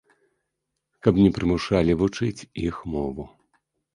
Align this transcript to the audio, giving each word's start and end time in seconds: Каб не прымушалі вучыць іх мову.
Каб 1.07 1.19
не 1.23 1.27
прымушалі 1.35 1.97
вучыць 2.01 2.47
іх 2.67 2.75
мову. 2.95 3.29